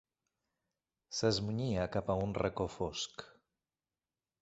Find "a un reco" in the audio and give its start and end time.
2.13-2.71